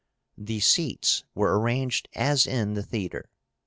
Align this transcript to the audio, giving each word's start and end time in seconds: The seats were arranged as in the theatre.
The 0.39 0.59
seats 0.61 1.25
were 1.35 1.59
arranged 1.59 2.09
as 2.15 2.47
in 2.47 2.73
the 2.73 2.81
theatre. 2.81 3.29